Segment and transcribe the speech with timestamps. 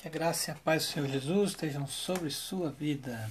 [0.00, 3.28] Que a graça e a paz do Senhor Jesus estejam sobre sua vida.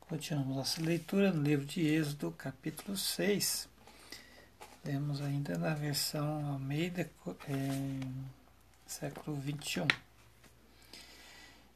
[0.00, 3.68] Continuamos nossa leitura no livro de Êxodo, capítulo 6.
[4.82, 8.00] Lemos ainda na versão Almeida, é,
[8.86, 9.86] século 21.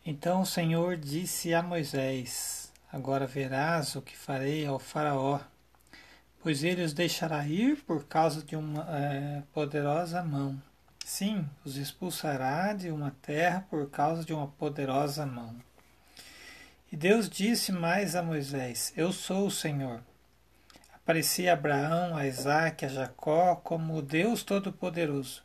[0.07, 5.39] Então o Senhor disse a Moisés: Agora verás o que farei ao Faraó,
[6.43, 10.59] pois ele os deixará ir por causa de uma é, poderosa mão
[11.09, 15.57] Sim, os expulsará de uma terra por causa de uma poderosa mão.
[16.93, 20.03] E Deus disse mais a Moisés: Eu sou o Senhor.
[20.95, 25.43] Apareci a Abraão, a Isaac, a Jacó como o Deus Todo-Poderoso,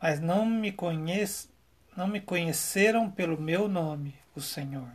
[0.00, 1.48] mas não me, conhece,
[1.96, 4.92] não me conheceram pelo meu nome, o Senhor.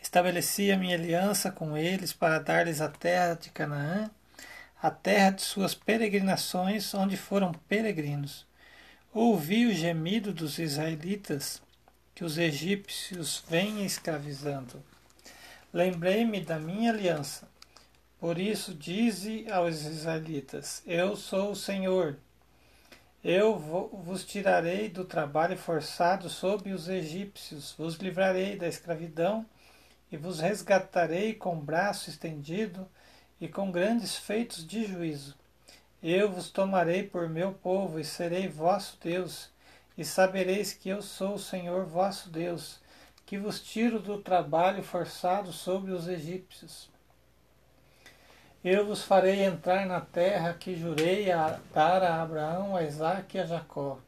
[0.00, 4.08] Estabeleci a minha aliança com eles para dar-lhes a terra de Canaã
[4.86, 8.46] a terra de suas peregrinações, onde foram peregrinos.
[9.12, 11.60] Ouvi o gemido dos israelitas,
[12.14, 14.80] que os egípcios vêm escravizando.
[15.72, 17.48] Lembrei-me da minha aliança.
[18.20, 22.16] Por isso dize aos israelitas: Eu sou o Senhor.
[23.24, 29.44] Eu vos tirarei do trabalho forçado sob os egípcios, vos livrarei da escravidão
[30.12, 32.88] e vos resgatarei com braço estendido
[33.40, 35.34] e com grandes feitos de juízo.
[36.02, 39.50] Eu vos tomarei por meu povo e serei vosso Deus,
[39.96, 42.78] e sabereis que eu sou o Senhor vosso Deus,
[43.24, 46.88] que vos tiro do trabalho forçado sobre os egípcios.
[48.62, 53.40] Eu vos farei entrar na terra que jurei a dar a Abraão, a Isaque e
[53.40, 53.98] a Jacó,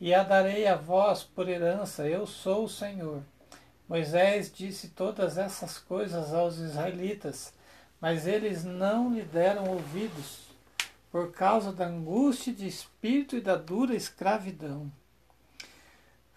[0.00, 3.22] e a darei a vós por herança, eu sou o Senhor.
[3.88, 7.52] Moisés disse todas essas coisas aos israelitas,
[8.00, 10.48] mas eles não lhe deram ouvidos,
[11.10, 14.90] por causa da angústia de espírito e da dura escravidão.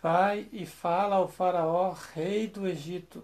[0.02, 3.24] Vai e fala ao Faraó, rei do Egito.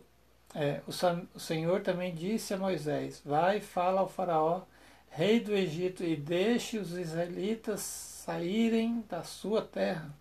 [0.55, 0.91] É, o,
[1.35, 4.61] o Senhor também disse a Moisés: Vai e fala ao Faraó,
[5.09, 10.13] rei do Egito, e deixe os israelitas saírem da sua terra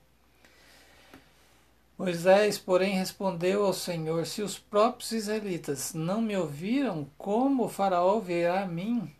[1.98, 8.20] Moisés, porém, respondeu ao Senhor: Se os próprios israelitas não me ouviram, como o Faraó
[8.20, 9.12] virá a mim,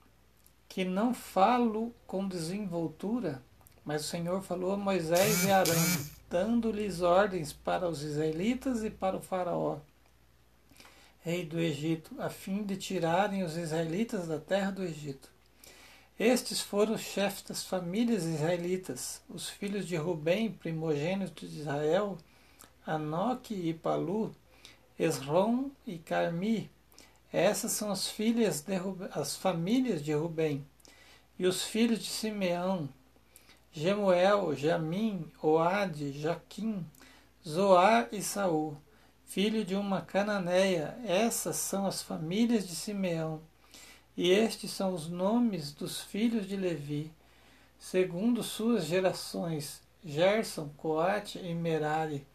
[0.69, 3.43] que não falo com desenvoltura?
[3.85, 5.75] Mas o Senhor falou a Moisés e Arão,
[6.31, 9.79] dando-lhes ordens para os israelitas e para o Faraó,
[11.21, 15.29] rei do Egito, a fim de tirarem os israelitas da terra do Egito.
[16.17, 22.17] Estes foram os chefes das famílias israelitas, os filhos de Rubem, primogênito de Israel,
[22.89, 24.35] Anoque e Palu,
[24.99, 26.71] Esrom e Carmi.
[27.31, 28.73] Essas são as filhas de
[29.13, 30.67] as famílias de Rubem.
[31.39, 32.89] E os filhos de Simeão,
[33.71, 36.83] Gemuel, Jamim, Oade, Jaquim,
[37.47, 38.79] Zoar e Saul,
[39.27, 40.99] filho de uma cananeia.
[41.05, 43.43] Essas são as famílias de Simeão.
[44.17, 47.13] E estes são os nomes dos filhos de Levi,
[47.79, 52.27] segundo suas gerações: Gerson, Coate e Merari.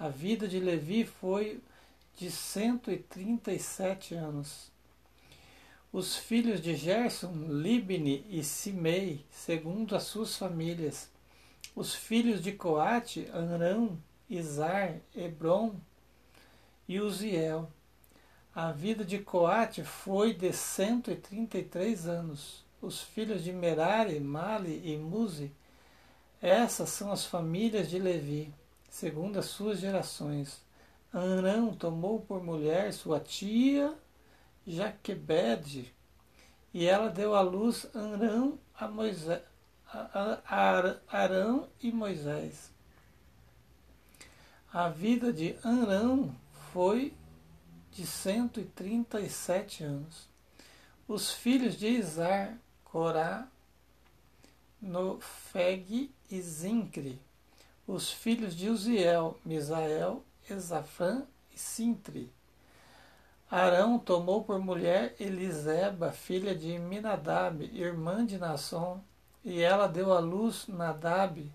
[0.00, 1.60] A vida de Levi foi
[2.16, 4.72] de 137 anos.
[5.92, 11.10] Os filhos de Gerson, Libni e Simei, segundo as suas famílias.
[11.76, 13.98] Os filhos de Coate, Anrão,
[14.30, 15.74] Izar, Hebron
[16.88, 17.70] e Uziel.
[18.54, 22.64] A vida de Coate foi de 133 anos.
[22.80, 25.52] Os filhos de Merari, Mali e Muzi.
[26.40, 28.50] Essas são as famílias de Levi
[28.90, 30.62] segundo as suas gerações.
[31.12, 33.96] Arão tomou por mulher sua tia
[34.66, 35.94] Jaquebede,
[36.72, 39.42] e ela deu à luz Arão, a Moisés,
[41.08, 42.70] Arão e Moisés.
[44.72, 46.34] A vida de Arão
[46.72, 47.12] foi
[47.90, 50.28] de 137 anos.
[51.08, 53.48] Os filhos de Izar, Corá,
[54.80, 57.20] Nofeg e Zincre
[57.90, 62.32] os filhos de Uziel, Misael, Ezafã e Sintre.
[63.50, 69.02] Arão tomou por mulher Eliseba, filha de Minadab, irmã de Nasson,
[69.44, 71.52] e ela deu à luz Nadab,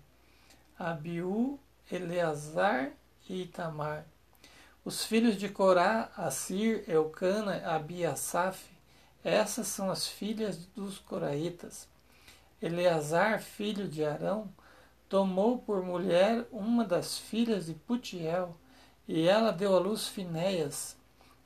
[0.78, 1.58] Abiú,
[1.90, 2.92] Eleazar
[3.26, 4.04] e Itamar.
[4.84, 8.62] Os filhos de Corá, Assir, Eucana, Abiasaf,
[9.24, 11.88] essas são as filhas dos coraitas.
[12.60, 14.50] Eleazar, filho de Arão,
[15.08, 18.56] tomou por mulher uma das filhas de Putiel,
[19.06, 20.96] e ela deu à luz Finéias.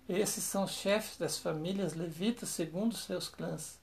[0.08, 3.78] Esses são chefes das famílias levitas segundo seus clãs.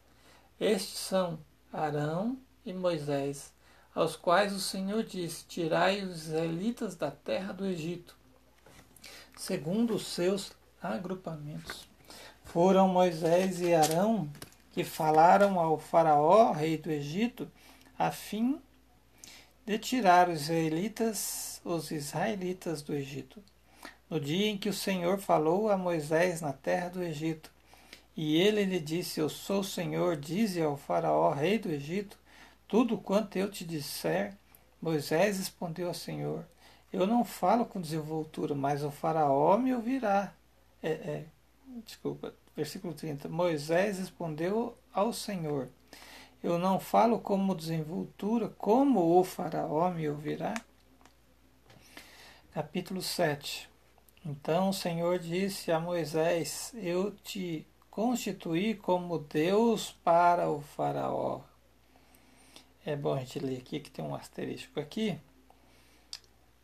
[0.60, 1.40] Estes são
[1.72, 3.54] Arão e Moisés.
[3.94, 8.16] aos quais o Senhor disse: Tirai os israelitas da terra do Egito,
[9.36, 10.52] segundo os seus
[10.82, 11.88] agrupamentos.
[12.44, 14.30] Foram Moisés e Arão
[14.72, 17.52] que falaram ao Faraó, rei do Egito,
[17.98, 18.62] a fim
[19.68, 23.44] de tirar os israelitas, os israelitas do Egito.
[24.10, 27.52] No dia em que o Senhor falou a Moisés na terra do Egito,
[28.16, 32.18] e ele lhe disse: Eu sou o Senhor, dize ao Faraó, rei do Egito,
[32.66, 34.34] tudo quanto eu te disser.
[34.82, 36.46] Moisés respondeu ao Senhor:
[36.92, 40.34] Eu não falo com desenvoltura, mas o Faraó me ouvirá.
[40.82, 41.26] É, é,
[41.86, 43.28] desculpa, versículo 30.
[43.28, 45.68] Moisés respondeu ao Senhor:
[46.44, 50.54] Eu não falo como desenvoltura, como o Faraó me ouvirá?
[52.52, 53.70] Capítulo 7
[54.26, 61.42] Então o Senhor disse a Moisés: Eu te constituí como Deus para o Faraó.
[62.86, 65.20] É bom a gente ler aqui que tem um asterisco aqui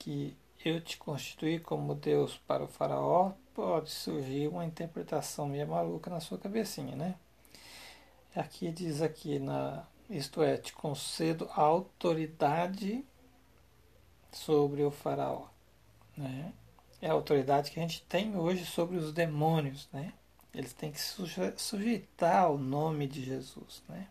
[0.03, 0.35] que
[0.65, 6.19] eu te constituí como Deus para o Faraó, pode surgir uma interpretação meio maluca na
[6.19, 7.15] sua cabecinha, né?
[8.35, 13.03] Aqui diz aqui na isto é, te concedo autoridade
[14.31, 15.47] sobre o faraó,
[16.15, 16.51] né?
[17.01, 20.13] É a autoridade que a gente tem hoje sobre os demônios, né?
[20.53, 21.01] Eles têm que
[21.57, 24.07] sujeitar ao nome de Jesus, né?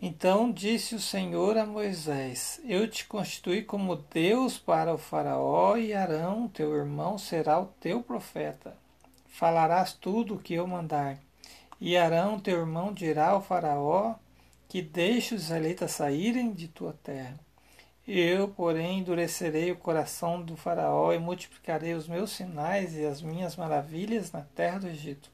[0.00, 5.94] Então disse o Senhor a Moisés: Eu te constituí como Deus para o Faraó, e
[5.94, 8.76] Arão, teu irmão, será o teu profeta.
[9.26, 11.18] Falarás tudo o que eu mandar.
[11.84, 14.14] E Arão, teu irmão, dirá ao Faraó
[14.68, 17.40] que deixe os israelitas saírem de tua terra.
[18.06, 23.56] Eu, porém, endurecerei o coração do Faraó e multiplicarei os meus sinais e as minhas
[23.56, 25.28] maravilhas na terra do Egito.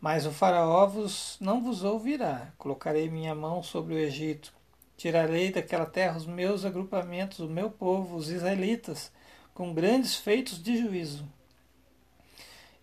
[0.00, 2.50] Mas o Faraó vos, não vos ouvirá.
[2.56, 4.54] Colocarei minha mão sobre o Egito.
[4.96, 9.12] Tirarei daquela terra os meus agrupamentos, o meu povo, os israelitas,
[9.52, 11.28] com grandes feitos de juízo.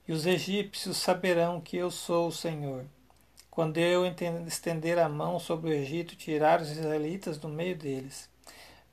[0.07, 2.85] E os egípcios saberão que eu sou o Senhor.
[3.50, 4.03] Quando eu
[4.45, 8.29] estender a mão sobre o Egito e tirar os israelitas do meio deles.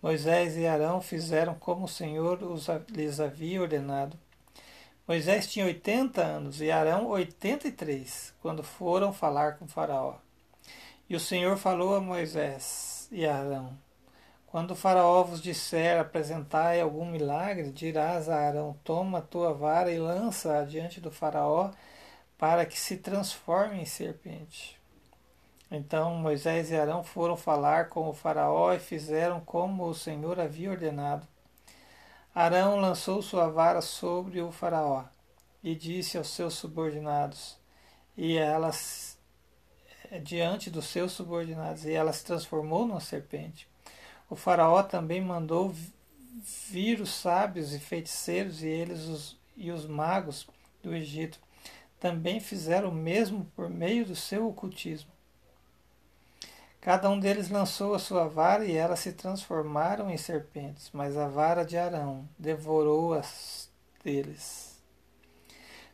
[0.02, 4.16] Moisés e Arão fizeram como o Senhor os, lhes havia ordenado.
[5.06, 10.16] Moisés tinha 80 anos e Arão 83, quando foram falar com Faraó.
[11.08, 13.76] E o Senhor falou a Moisés e Arão:
[14.50, 19.92] Quando o Faraó vos disser apresentai algum milagre, dirás a Arão: Toma a tua vara
[19.92, 21.70] e lança-a diante do Faraó,
[22.36, 24.76] para que se transforme em serpente.
[25.70, 30.72] Então Moisés e Arão foram falar com o Faraó e fizeram como o Senhor havia
[30.72, 31.28] ordenado.
[32.34, 35.04] Arão lançou sua vara sobre o Faraó
[35.62, 37.56] e disse aos seus subordinados,
[38.16, 39.16] e elas
[40.24, 43.69] diante dos seus subordinados, e ela se transformou numa serpente.
[44.30, 45.74] O Faraó também mandou
[46.68, 50.46] vir os sábios e feiticeiros, e eles os, e os magos
[50.80, 51.40] do Egito
[51.98, 55.10] também fizeram o mesmo por meio do seu ocultismo.
[56.80, 61.28] Cada um deles lançou a sua vara e elas se transformaram em serpentes, mas a
[61.28, 63.68] vara de Arão devorou as
[64.02, 64.80] deles.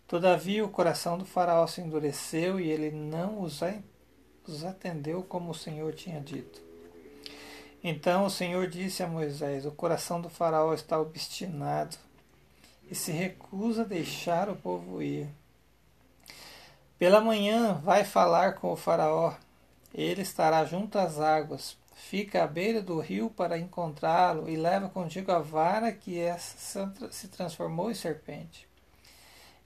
[0.06, 3.62] Todavia o coração do faraó se endureceu e ele não os
[4.64, 6.65] atendeu como o Senhor tinha dito.
[7.88, 11.96] Então o Senhor disse a Moisés: O coração do faraó está obstinado
[12.90, 15.28] e se recusa a deixar o povo ir.
[16.99, 19.34] Pela manhã vai falar com o faraó
[19.94, 21.78] ele estará junto às águas.
[21.94, 27.88] Fica à beira do rio para encontrá-lo e leva contigo a vara que se transformou
[27.88, 28.68] em serpente.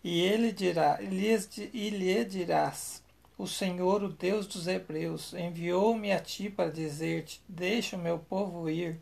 [0.04, 3.02] E ele dirá, e lhe dirás:
[3.40, 8.68] O Senhor, o Deus dos Hebreus, enviou-me a ti para dizer-te: Deixa o meu povo
[8.68, 9.00] ir,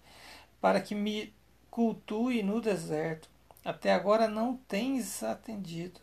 [0.61, 1.35] para que me
[1.69, 3.29] cultue no deserto.
[3.65, 5.99] Até agora não tens atendido.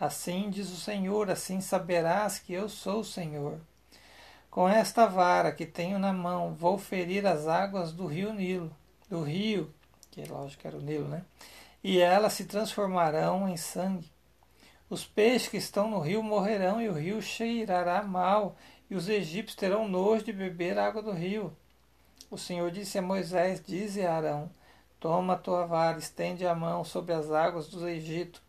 [0.00, 3.60] Assim diz o Senhor, assim saberás que eu sou o Senhor.
[4.50, 8.76] Com esta vara que tenho na mão, vou ferir as águas do rio Nilo,
[9.08, 9.72] do rio,
[10.10, 11.24] que lógico era o Nilo, né?
[11.84, 14.10] E elas se transformarão em sangue.
[14.90, 18.56] Os peixes que estão no rio morrerão, e o rio cheirará mal,
[18.90, 21.54] e os egípcios terão nojo de beber água do rio.
[22.30, 24.50] O Senhor disse a Moisés: Dize a Arão:
[24.98, 28.40] Toma a tua vara, estende a mão sobre as águas do Egito,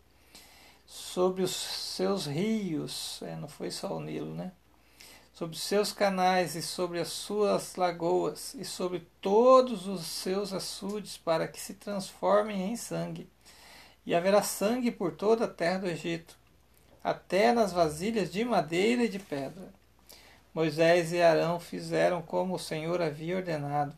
[0.86, 3.20] sobre os seus rios.
[3.22, 4.52] É, não foi só o Nilo, né?
[5.40, 11.48] sobre seus canais e sobre as suas lagoas e sobre todos os seus açudes, para
[11.48, 13.26] que se transformem em sangue.
[14.06, 16.36] E haverá sangue por toda a terra do Egito,
[17.02, 19.68] até nas vasilhas de madeira e de pedra.
[20.52, 23.96] Moisés e Arão fizeram como o Senhor havia ordenado.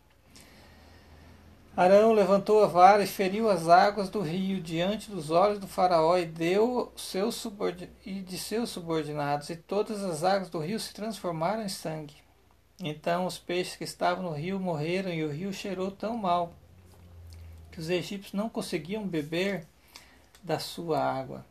[1.75, 6.19] Arão levantou a vara e feriu as águas do rio diante dos olhos do faraó
[6.19, 7.47] e deu seus
[8.05, 12.17] e de seus subordinados, e todas as águas do rio se transformaram em sangue.
[12.79, 16.53] Então os peixes que estavam no rio morreram e o rio cheirou tão mal
[17.71, 19.67] que os egípcios não conseguiam beber
[20.43, 21.45] da sua água.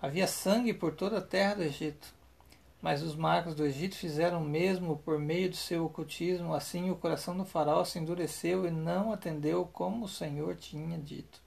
[0.00, 2.14] Havia sangue por toda a terra do Egito.
[2.80, 6.96] Mas os magos do Egito fizeram o mesmo por meio do seu ocultismo, assim o
[6.96, 11.42] coração do faraó se endureceu e não atendeu como o Senhor tinha dito.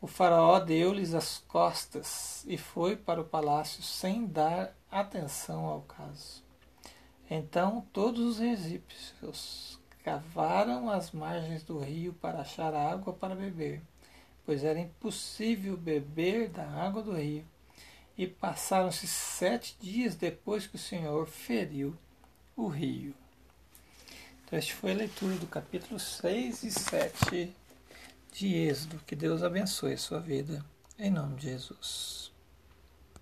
[0.00, 6.42] O faraó deu-lhes as costas e foi para o palácio sem dar atenção ao caso.
[7.30, 13.80] Então todos os egípcios cavaram as margens do rio para achar água para beber,
[14.44, 17.44] pois era impossível beber da água do rio
[18.16, 21.96] e passaram-se sete dias depois que o Senhor feriu
[22.56, 23.14] o rio.
[24.44, 27.52] Então, esta foi a leitura do capítulo 6 e 7
[28.32, 29.00] de Êxodo.
[29.06, 30.64] Que Deus abençoe a sua vida,
[30.98, 32.31] em nome de Jesus.